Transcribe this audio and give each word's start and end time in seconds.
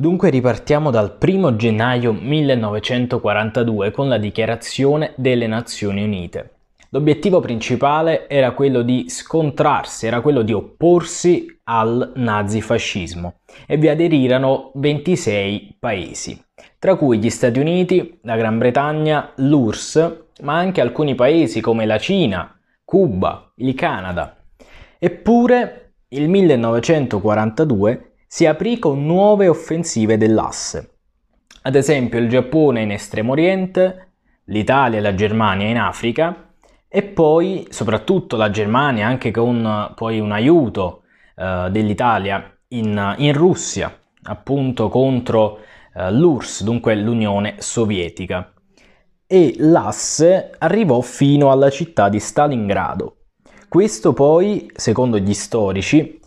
Dunque 0.00 0.30
ripartiamo 0.30 0.90
dal 0.90 1.18
1 1.20 1.56
gennaio 1.56 2.14
1942 2.14 3.90
con 3.90 4.08
la 4.08 4.16
dichiarazione 4.16 5.12
delle 5.14 5.46
Nazioni 5.46 6.02
Unite. 6.02 6.52
L'obiettivo 6.88 7.40
principale 7.40 8.26
era 8.26 8.52
quello 8.52 8.80
di 8.80 9.10
scontrarsi, 9.10 10.06
era 10.06 10.22
quello 10.22 10.40
di 10.40 10.54
opporsi 10.54 11.54
al 11.64 12.12
nazifascismo 12.14 13.40
e 13.66 13.76
vi 13.76 13.88
aderirono 13.88 14.70
26 14.72 15.76
paesi, 15.78 16.42
tra 16.78 16.96
cui 16.96 17.18
gli 17.18 17.28
Stati 17.28 17.58
Uniti, 17.58 18.20
la 18.22 18.36
Gran 18.36 18.56
Bretagna, 18.56 19.32
l'URSS, 19.36 20.22
ma 20.40 20.56
anche 20.56 20.80
alcuni 20.80 21.14
paesi 21.14 21.60
come 21.60 21.84
la 21.84 21.98
Cina, 21.98 22.58
Cuba, 22.86 23.52
il 23.56 23.74
Canada. 23.74 24.34
Eppure 24.98 25.92
il 26.08 26.30
1942 26.30 28.09
si 28.32 28.46
aprì 28.46 28.78
con 28.78 29.04
nuove 29.04 29.48
offensive 29.48 30.16
dell'asse. 30.16 30.98
Ad 31.62 31.74
esempio 31.74 32.20
il 32.20 32.28
Giappone 32.28 32.80
in 32.80 32.92
Estremo 32.92 33.32
Oriente, 33.32 34.12
l'Italia 34.44 34.98
e 34.98 35.02
la 35.02 35.16
Germania 35.16 35.66
in 35.66 35.76
Africa 35.76 36.52
e 36.86 37.02
poi 37.02 37.66
soprattutto 37.70 38.36
la 38.36 38.48
Germania 38.50 39.08
anche 39.08 39.32
con 39.32 39.92
poi 39.96 40.20
un 40.20 40.30
aiuto 40.30 41.02
eh, 41.34 41.66
dell'Italia 41.72 42.56
in, 42.68 43.16
in, 43.18 43.32
Russia, 43.32 43.92
appunto 44.22 44.88
contro 44.88 45.58
eh, 45.92 46.12
l'URSS, 46.12 46.62
dunque 46.62 46.94
l'Unione 46.94 47.56
Sovietica. 47.58 48.52
E 49.26 49.56
l'asse 49.58 50.52
arrivò 50.56 51.00
fino 51.00 51.50
alla 51.50 51.68
città 51.68 52.08
di 52.08 52.20
Stalingrado. 52.20 53.16
Questo 53.68 54.12
poi, 54.12 54.70
secondo 54.72 55.18
gli 55.18 55.34
storici, 55.34 56.19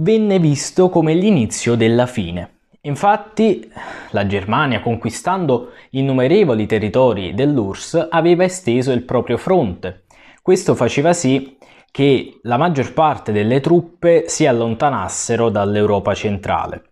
venne 0.00 0.38
visto 0.38 0.88
come 0.88 1.14
l'inizio 1.14 1.74
della 1.74 2.06
fine. 2.06 2.56
Infatti 2.82 3.70
la 4.10 4.26
Germania, 4.26 4.80
conquistando 4.80 5.72
innumerevoli 5.90 6.66
territori 6.66 7.34
dell'URSS, 7.34 8.08
aveva 8.10 8.44
esteso 8.44 8.92
il 8.92 9.02
proprio 9.02 9.36
fronte. 9.36 10.04
Questo 10.42 10.74
faceva 10.74 11.12
sì 11.12 11.56
che 11.90 12.38
la 12.42 12.56
maggior 12.56 12.92
parte 12.92 13.32
delle 13.32 13.60
truppe 13.60 14.24
si 14.28 14.46
allontanassero 14.46 15.48
dall'Europa 15.48 16.14
centrale 16.14 16.82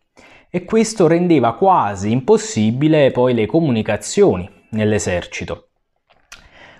e 0.50 0.64
questo 0.64 1.06
rendeva 1.06 1.54
quasi 1.54 2.10
impossibile 2.10 3.10
poi 3.12 3.34
le 3.34 3.46
comunicazioni 3.46 4.48
nell'esercito. 4.70 5.68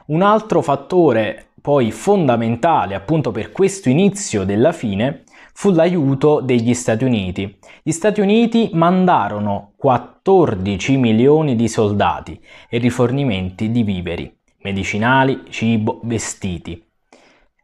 Un 0.06 0.22
altro 0.22 0.60
fattore 0.62 1.50
poi 1.60 1.90
fondamentale 1.92 2.94
appunto 2.94 3.30
per 3.30 3.52
questo 3.52 3.88
inizio 3.88 4.44
della 4.44 4.72
fine 4.72 5.24
fu 5.56 5.70
l'aiuto 5.70 6.40
degli 6.40 6.74
Stati 6.74 7.04
Uniti. 7.04 7.58
Gli 7.82 7.90
Stati 7.90 8.20
Uniti 8.20 8.68
mandarono 8.74 9.72
14 9.78 10.98
milioni 10.98 11.56
di 11.56 11.66
soldati 11.66 12.38
e 12.68 12.76
rifornimenti 12.76 13.70
di 13.70 13.82
viveri, 13.82 14.30
medicinali, 14.58 15.44
cibo, 15.48 16.00
vestiti. 16.02 16.84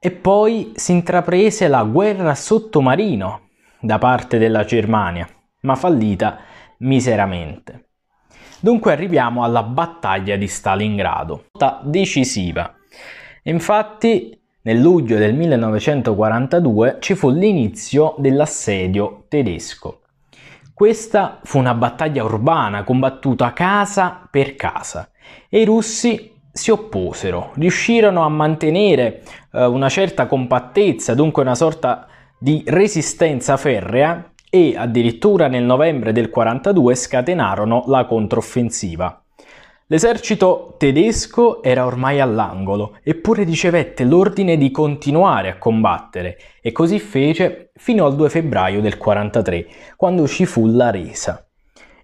E 0.01 0.11
poi 0.11 0.73
si 0.75 0.93
intraprese 0.93 1.69
la 1.69 1.83
guerra 1.85 2.35
sottomarino 2.35 3.49
da 3.79 3.99
parte 3.99 4.39
della 4.39 4.65
Germania, 4.65 5.29
ma 5.61 5.75
fallita 5.75 6.39
miseramente. 6.79 7.91
Dunque 8.59 8.93
arriviamo 8.93 9.45
alla 9.45 9.63
battaglia 9.63 10.37
di 10.37 10.49
Stalingrado, 10.49 11.45
decisiva. 11.83 12.75
Infatti 13.43 14.42
nel 14.63 14.81
luglio 14.81 15.19
del 15.19 15.35
1942 15.35 16.99
ci 17.01 17.15
fu 17.15 17.31
l'inizio 17.31 18.15
dell'assedio 18.19 19.25
tedesco. 19.29 20.01
Questa 20.73 21.41
fu 21.43 21.59
una 21.59 21.75
battaglia 21.75 22.25
urbana 22.25 22.85
combattuta 22.85 23.53
casa 23.53 24.27
per 24.31 24.57
casa 24.57 25.11
e 25.49 25.61
i 25.61 25.65
russi 25.65 26.33
si 26.53 26.71
opposero, 26.71 27.53
riuscirono 27.55 28.25
a 28.25 28.29
mantenere 28.29 29.23
eh, 29.53 29.65
una 29.65 29.89
certa 29.89 30.27
compattezza, 30.27 31.15
dunque 31.15 31.43
una 31.43 31.55
sorta 31.55 32.07
di 32.39 32.63
resistenza 32.67 33.57
ferrea 33.57 34.33
e 34.51 34.75
addirittura 34.77 35.49
nel 35.49 35.65
novembre 35.65 36.13
del 36.13 36.29
42 36.29 36.95
scatenarono 36.95 37.85
la 37.87 38.05
controffensiva. 38.05 39.22
L'esercito 39.93 40.77
tedesco 40.79 41.63
era 41.63 41.85
ormai 41.85 42.19
all'angolo, 42.19 42.97
eppure 43.03 43.45
ricevette 43.45 44.05
l'ordine 44.05 44.57
di 44.57 44.71
continuare 44.71 45.51
a 45.51 45.59
combattere 45.59 46.39
e 46.63 46.73
così 46.73 46.99
fece 46.99 47.73
fino 47.75 48.07
al 48.07 48.17
2 48.17 48.31
febbraio 48.31 48.81
del 48.81 48.97
43, 48.97 49.67
quando 49.97 50.27
ci 50.27 50.47
fu 50.47 50.67
la 50.67 50.91
resa. 50.91 51.47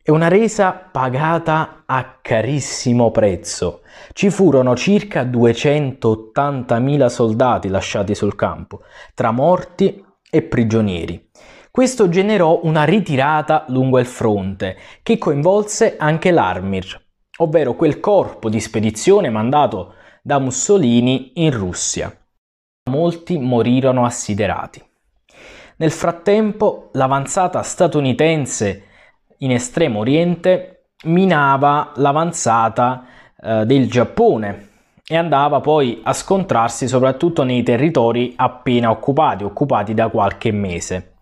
E 0.02 0.12
una 0.12 0.28
resa 0.28 0.72
pagata 0.72 1.84
a 1.86 2.18
carissimo 2.20 3.10
prezzo. 3.10 3.80
Ci 4.12 4.28
furono 4.28 4.76
circa 4.76 5.24
280.000 5.24 7.06
soldati 7.06 7.68
lasciati 7.68 8.14
sul 8.14 8.34
campo, 8.34 8.82
tra 9.14 9.30
morti 9.30 10.04
e 10.30 10.42
prigionieri. 10.42 11.30
Questo 11.70 12.10
generò 12.10 12.60
una 12.64 12.84
ritirata 12.84 13.64
lungo 13.68 13.98
il 13.98 14.04
fronte, 14.04 14.76
che 15.02 15.16
coinvolse 15.16 15.96
anche 15.96 16.30
l'Armir, 16.30 17.06
ovvero 17.38 17.74
quel 17.74 18.00
corpo 18.00 18.48
di 18.48 18.60
spedizione 18.60 19.30
mandato 19.30 19.94
da 20.22 20.38
Mussolini 20.38 21.32
in 21.36 21.50
Russia. 21.50 22.14
Molti 22.90 23.38
morirono 23.38 24.04
assiderati. 24.04 24.82
Nel 25.76 25.90
frattempo 25.90 26.90
l'avanzata 26.92 27.62
statunitense 27.62 28.84
in 29.38 29.52
estremo 29.52 30.00
oriente 30.00 30.90
minava 31.04 31.92
l'avanzata 31.96 33.04
eh, 33.40 33.64
del 33.64 33.88
Giappone 33.88 34.68
e 35.06 35.16
andava 35.16 35.60
poi 35.60 36.00
a 36.02 36.12
scontrarsi 36.12 36.88
soprattutto 36.88 37.44
nei 37.44 37.62
territori 37.62 38.34
appena 38.36 38.90
occupati, 38.90 39.44
occupati 39.44 39.94
da 39.94 40.08
qualche 40.08 40.50
mese. 40.50 41.14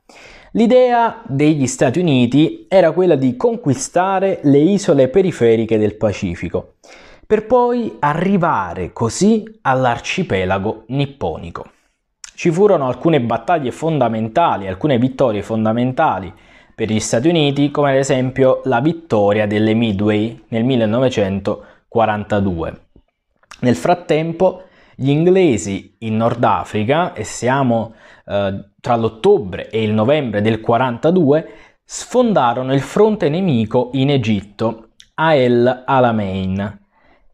L'idea 0.57 1.23
degli 1.27 1.67
Stati 1.67 2.01
Uniti 2.01 2.65
era 2.67 2.93
quella 2.93 3.15
di 3.15 3.37
conquistare 3.37 4.41
le 4.45 4.57
isole 4.57 5.09
periferiche 5.09 5.77
del 5.77 5.97
Pacifico, 5.97 6.77
per 7.27 7.45
poi 7.45 7.97
arrivare 7.99 8.95
così 8.95 9.45
all'arcipelago 9.61 10.85
nipponico. 10.87 11.71
Ci 12.35 12.51
furono 12.51 12.87
alcune 12.87 13.21
battaglie 13.21 13.71
fondamentali, 13.71 14.67
alcune 14.67 14.97
vittorie 14.97 15.43
fondamentali 15.43 16.33
per 16.75 16.91
gli 16.91 17.01
Stati 17.01 17.29
Uniti, 17.29 17.71
come 17.71 17.91
ad 17.91 17.97
esempio 17.97 18.63
la 18.65 18.81
vittoria 18.81 19.47
delle 19.47 19.75
Midway 19.75 20.45
nel 20.49 20.65
1942. 20.65 22.81
Nel 23.61 23.77
frattempo, 23.77 24.63
gli 24.97 25.11
inglesi 25.11 25.95
in 26.01 26.17
Nord 26.17 26.43
Africa, 26.43 27.13
e 27.13 27.23
siamo 27.23 27.95
eh, 28.25 28.71
tra 28.81 28.97
l'ottobre 28.97 29.69
e 29.69 29.83
il 29.83 29.93
novembre 29.93 30.41
del 30.41 30.61
42, 30.61 31.49
sfondarono 31.85 32.73
il 32.73 32.81
fronte 32.81 33.29
nemico 33.29 33.91
in 33.93 34.11
Egitto, 34.11 34.89
a 35.15 35.35
El 35.35 35.83
Alamein. 35.87 36.81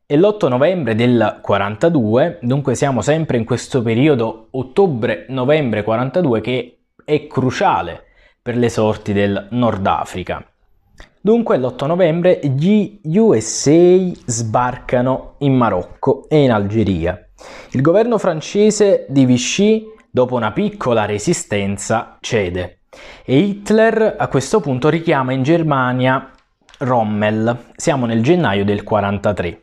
E 0.05 0.17
l'8 0.17 0.49
novembre 0.49 0.95
del 0.95 1.39
42, 1.41 2.41
dunque 2.43 2.75
siamo 2.75 3.01
sempre 3.01 3.39
in 3.39 3.45
questo 3.45 3.81
periodo 3.81 4.49
ottobre-novembre 4.51 5.83
42 5.83 6.41
che 6.41 6.79
è 7.05 7.27
cruciale 7.27 8.05
per 8.43 8.57
le 8.57 8.69
sorti 8.69 9.13
del 9.13 9.47
Nord 9.53 9.87
Africa. 9.87 10.45
Dunque 11.21 11.57
l'8 11.57 11.87
novembre 11.87 12.41
gli 12.43 12.99
USA 13.17 14.11
sbarcano 14.27 15.37
in 15.39 15.55
Marocco 15.55 16.29
e 16.29 16.43
in 16.43 16.51
Algeria. 16.51 17.29
Il 17.71 17.81
governo 17.81 18.19
francese 18.19 19.07
di 19.09 19.25
Vichy 19.25 19.85
dopo 20.11 20.35
una 20.35 20.53
piccola 20.53 21.05
resistenza, 21.05 22.19
cede 22.21 22.83
e 23.25 23.39
Hitler 23.39 24.17
a 24.19 24.29
questo 24.29 24.61
punto 24.61 24.89
richiama 24.89 25.33
in 25.33 25.43
Germania 25.43 26.31
Rommel. 26.79 27.71
Siamo 27.77 28.07
nel 28.07 28.23
gennaio 28.23 28.65
del 28.65 28.83
43. 28.83 29.61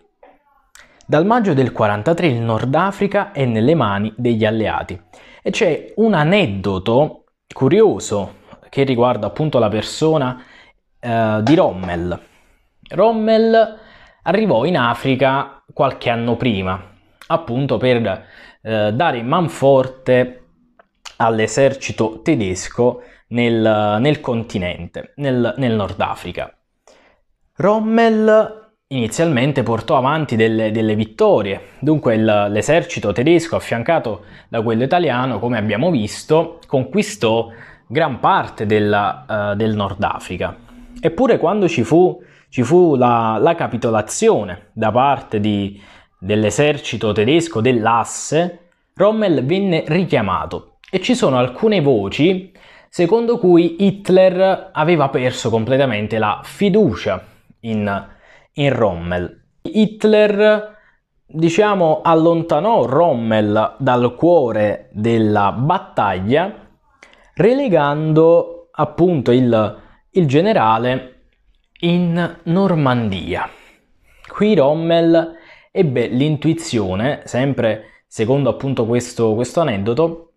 Dal 1.06 1.26
maggio 1.26 1.54
del 1.54 1.72
43 1.72 2.28
il 2.28 2.42
Nord 2.42 2.74
Africa 2.76 3.32
è 3.32 3.46
nelle 3.46 3.76
mani 3.76 4.14
degli 4.16 4.46
alleati 4.46 5.00
e 5.42 5.52
c'è 5.52 5.94
un 5.96 6.14
aneddoto 6.14 7.24
curioso 7.52 8.38
che 8.70 8.84
riguarda 8.84 9.28
appunto 9.28 9.58
la 9.60 9.70
persona 9.70 10.44
eh, 11.00 11.40
di 11.42 11.56
Rommel. 11.56 12.20
Rommel 12.90 13.80
arrivò 14.24 14.66
in 14.66 14.78
Africa 14.78 15.64
qualche 15.74 16.10
anno 16.10 16.36
prima, 16.36 16.89
appunto 17.32 17.78
per 17.78 18.26
eh, 18.62 18.92
dare 18.94 19.22
manforte 19.24 20.44
all'esercito 21.18 22.22
tedesco 22.22 23.02
nel, 23.30 23.98
nel 24.00 24.20
continente, 24.20 25.14
nel, 25.18 25.54
nel, 25.58 25.76
Nord 25.76 26.00
Africa. 26.00 26.54
Rommel 27.56 28.68
inizialmente 28.88 29.62
portò 29.62 29.98
avanti 29.98 30.36
delle, 30.36 30.72
delle 30.72 30.96
vittorie, 30.96 31.62
dunque 31.80 32.16
il, 32.16 32.48
l'esercito 32.50 33.12
tedesco 33.12 33.56
affiancato 33.56 34.24
da 34.48 34.62
quello 34.62 34.84
italiano, 34.84 35.40
come 35.40 35.58
abbiamo 35.58 35.92
visto, 35.92 36.60
conquistò 36.66 37.50
gran 37.88 38.20
parte 38.20 38.66
della, 38.66 39.26
uh, 39.28 39.56
del 39.56 39.76
Nord 39.76 40.02
Africa. 40.04 40.56
Eppure 41.00 41.38
quando 41.38 41.68
ci 41.68 41.84
fu, 41.84 42.20
ci 42.50 42.64
fu 42.64 42.96
la, 42.96 43.38
la, 43.40 43.56
capitolazione 43.56 44.70
da 44.74 44.92
parte 44.92 45.40
di, 45.40 45.80
dell'esercito 46.20 47.12
tedesco 47.14 47.62
dell'Asse, 47.62 48.60
Rommel 48.94 49.46
venne 49.46 49.84
richiamato 49.88 50.78
e 50.92 51.00
ci 51.00 51.16
sono 51.16 51.38
alcune 51.38 51.82
voci 51.82 52.52
secondo 52.90 53.38
cui 53.38 53.86
Hitler 53.86 54.72
aveva 54.74 55.10
perso 55.10 55.50
completamente 55.50 56.18
la 56.18 56.42
fiducia 56.44 57.24
in, 57.62 58.08
in 58.54 58.76
Rommel. 58.76 59.44
Hitler, 59.62 60.76
diciamo, 61.26 62.02
allontanò 62.04 62.86
Rommel 62.86 63.76
dal 63.78 64.16
cuore 64.16 64.90
della 64.92 65.52
battaglia, 65.52 66.68
relegando 67.36 68.70
appunto 68.72 69.32
il, 69.32 69.82
il 70.12 70.28
generale 70.28 71.14
in 71.82 72.38
Normandia. 72.44 73.48
Qui 74.28 74.56
Rommel 74.56 75.38
ebbe 75.72 76.08
l'intuizione, 76.08 77.22
sempre 77.26 78.04
secondo 78.08 78.50
appunto 78.50 78.86
questo, 78.86 79.36
questo 79.36 79.62
aneddoto, 79.62 80.34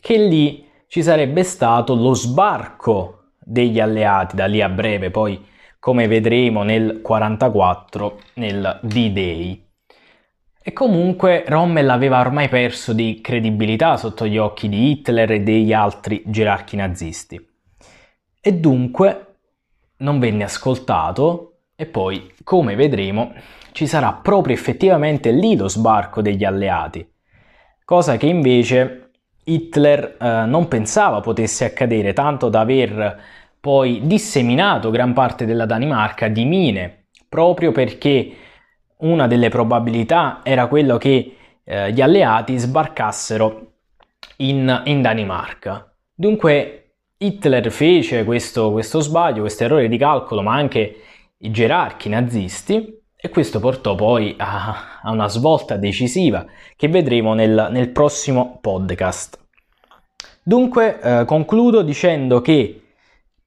che 0.00 0.16
lì 0.16 0.64
ci 0.86 1.02
sarebbe 1.02 1.42
stato 1.42 1.94
lo 1.94 2.14
sbarco 2.14 3.32
degli 3.38 3.80
alleati 3.80 4.36
da 4.36 4.46
lì 4.46 4.60
a 4.60 4.68
breve, 4.68 5.10
poi 5.10 5.44
come 5.78 6.06
vedremo 6.08 6.62
nel 6.62 7.00
44 7.02 8.20
nel 8.34 8.80
D-Day. 8.82 9.64
E 10.62 10.72
comunque 10.72 11.44
Rommel 11.46 11.88
aveva 11.90 12.18
ormai 12.18 12.48
perso 12.48 12.92
di 12.92 13.20
credibilità 13.20 13.96
sotto 13.96 14.26
gli 14.26 14.36
occhi 14.36 14.68
di 14.68 14.90
Hitler 14.90 15.30
e 15.30 15.40
degli 15.40 15.72
altri 15.72 16.24
gerarchi 16.26 16.74
nazisti. 16.74 17.40
E 18.40 18.52
dunque 18.52 19.36
non 19.98 20.18
venne 20.18 20.42
ascoltato 20.42 21.55
e 21.76 21.86
poi, 21.86 22.32
come 22.42 22.74
vedremo, 22.74 23.32
ci 23.72 23.86
sarà 23.86 24.12
proprio 24.14 24.54
effettivamente 24.54 25.30
lì 25.30 25.56
lo 25.56 25.68
sbarco 25.68 26.22
degli 26.22 26.44
alleati, 26.44 27.06
cosa 27.84 28.16
che 28.16 28.26
invece 28.26 29.10
Hitler 29.44 30.16
eh, 30.18 30.44
non 30.46 30.66
pensava 30.66 31.20
potesse 31.20 31.66
accadere, 31.66 32.12
tanto 32.14 32.48
da 32.48 32.60
aver 32.60 33.20
poi 33.60 34.00
disseminato 34.04 34.90
gran 34.90 35.12
parte 35.12 35.44
della 35.44 35.66
Danimarca 35.66 36.28
di 36.28 36.44
mine, 36.44 37.06
proprio 37.28 37.72
perché 37.72 38.32
una 38.98 39.26
delle 39.26 39.48
probabilità 39.48 40.40
era 40.42 40.68
quello 40.68 40.96
che 40.96 41.36
eh, 41.62 41.92
gli 41.92 42.00
alleati 42.00 42.56
sbarcassero 42.56 43.72
in, 44.36 44.82
in, 44.86 45.02
Danimarca. 45.02 45.92
Dunque 46.14 46.92
Hitler 47.18 47.70
fece 47.70 48.24
questo, 48.24 48.72
questo 48.72 49.00
sbaglio, 49.00 49.40
questo 49.40 49.64
errore 49.64 49.88
di 49.88 49.98
calcolo, 49.98 50.42
ma 50.42 50.54
anche 50.54 51.00
i 51.38 51.50
gerarchi 51.50 52.08
nazisti, 52.08 53.04
e 53.18 53.28
questo 53.30 53.60
portò 53.60 53.94
poi 53.94 54.34
a, 54.38 55.00
a 55.02 55.10
una 55.10 55.28
svolta 55.28 55.76
decisiva 55.76 56.44
che 56.76 56.88
vedremo 56.88 57.34
nel, 57.34 57.68
nel 57.70 57.88
prossimo 57.90 58.58
podcast. 58.60 59.38
Dunque 60.42 61.00
eh, 61.00 61.24
concludo 61.24 61.82
dicendo 61.82 62.40
che 62.40 62.82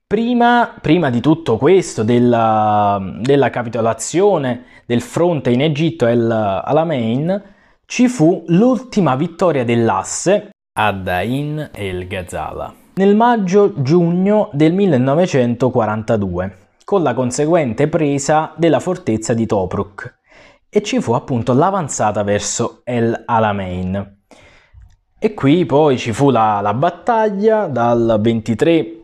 prima, 0.06 0.75
prima 0.81 1.09
di 1.09 1.21
tutto 1.21 1.57
questo, 1.57 2.03
della, 2.03 3.00
della, 3.21 3.50
capitolazione 3.50 4.65
del 4.86 5.01
fronte 5.01 5.51
in 5.51 5.62
Egitto 5.62 6.07
El 6.07 6.30
Alamein, 6.30 7.41
ci 7.86 8.07
fu 8.09 8.44
l'ultima 8.47 9.15
vittoria 9.15 9.63
dell'asse 9.63 10.50
ad 10.77 11.07
Ain 11.07 11.69
el 11.74 12.07
Ghazala 12.07 12.74
nel 12.95 13.15
maggio-giugno 13.15 14.50
del 14.51 14.74
1942 14.74 16.69
con 16.89 17.03
la 17.03 17.13
conseguente 17.13 17.88
presa 17.88 18.51
della 18.56 18.80
fortezza 18.80 19.36
di 19.36 19.45
Tobruk 19.45 20.21
e 20.68 20.81
ci 20.81 21.00
fu 21.00 21.13
appunto 21.13 21.53
l'avanzata 21.53 22.24
verso 22.24 22.81
El 22.83 23.25
Alamein. 23.27 24.18
E 25.19 25.33
qui 25.36 25.68
poi 25.68 26.00
ci 26.00 26.12
fu 26.13 26.31
la, 26.31 26.62
la 26.62 26.74
battaglia 26.74 27.68
dal 27.68 28.18
23 28.19 29.03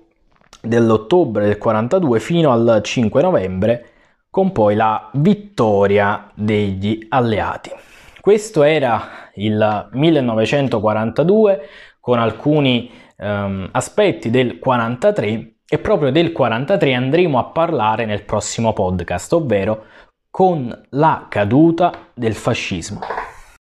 dell'ottobre 0.61 1.45
del 1.45 1.59
42 1.59 2.19
fino 2.19 2.51
al 2.51 2.79
5 2.81 3.21
novembre 3.21 3.89
con 4.31 4.51
poi 4.51 4.73
la 4.73 5.11
vittoria 5.13 6.31
degli 6.33 7.05
alleati. 7.09 7.69
Questo 8.19 8.63
era 8.63 9.29
il 9.35 9.89
1942 9.91 11.61
con 11.99 12.17
alcuni 12.17 12.89
um, 13.17 13.69
aspetti 13.71 14.31
del 14.31 14.57
43 14.57 15.54
e 15.67 15.79
proprio 15.79 16.11
del 16.11 16.31
43 16.31 16.93
andremo 16.93 17.39
a 17.39 17.45
parlare 17.45 18.05
nel 18.05 18.23
prossimo 18.23 18.73
podcast, 18.73 19.33
ovvero 19.33 19.85
con 20.29 20.87
la 20.89 21.27
caduta 21.29 22.09
del 22.13 22.35
fascismo. 22.35 22.99